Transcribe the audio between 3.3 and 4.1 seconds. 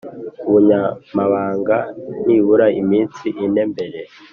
ine mbere